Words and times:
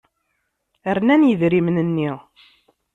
Rnan 0.97 1.21
yidrimen-nni. 1.25 2.11